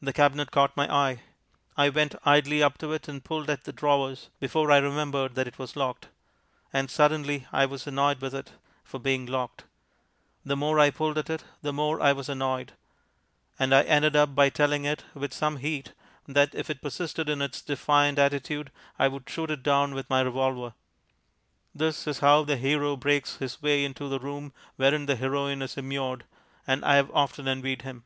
The 0.00 0.12
cabinet 0.12 0.52
caught 0.52 0.76
my 0.76 0.86
eye. 0.94 1.22
I 1.76 1.88
went 1.88 2.14
idly 2.24 2.62
up 2.62 2.78
to 2.78 2.92
it 2.92 3.08
and 3.08 3.24
pulled 3.24 3.50
at 3.50 3.64
the 3.64 3.72
drawers, 3.72 4.30
before 4.38 4.70
I 4.70 4.76
remembered 4.78 5.34
that 5.34 5.48
it 5.48 5.58
was 5.58 5.74
locked. 5.74 6.10
And 6.72 6.88
suddenly 6.88 7.48
I 7.52 7.66
was 7.66 7.84
annoyed 7.84 8.20
with 8.20 8.36
it 8.36 8.52
for 8.84 9.00
being 9.00 9.26
locked; 9.26 9.64
the 10.44 10.54
more 10.56 10.78
I 10.78 10.90
pulled 10.92 11.18
at 11.18 11.28
it, 11.28 11.42
the 11.60 11.72
more 11.72 12.00
I 12.00 12.12
was 12.12 12.28
annoyed; 12.28 12.74
and 13.58 13.74
I 13.74 13.82
ended 13.82 14.14
up 14.14 14.32
by 14.32 14.48
telling 14.48 14.84
it 14.84 15.02
with 15.12 15.32
some 15.34 15.56
heat 15.56 15.92
that, 16.28 16.54
if 16.54 16.70
it 16.70 16.80
persisted 16.80 17.28
in 17.28 17.42
its 17.42 17.60
defiant 17.60 18.16
attitude, 18.20 18.70
I 18.96 19.08
would 19.08 19.28
shoot 19.28 19.50
it 19.50 19.64
down 19.64 19.92
with 19.92 20.08
my 20.08 20.20
revolver. 20.20 20.74
(This 21.74 22.06
is 22.06 22.20
how 22.20 22.44
the 22.44 22.58
hero 22.58 22.94
breaks 22.94 23.38
his 23.38 23.60
way 23.60 23.84
into 23.84 24.08
the 24.08 24.20
room 24.20 24.52
wherein 24.76 25.06
the 25.06 25.16
heroine 25.16 25.62
is 25.62 25.76
immured, 25.76 26.22
and 26.64 26.84
I 26.84 26.94
have 26.94 27.10
often 27.10 27.48
envied 27.48 27.82
him.) 27.82 28.04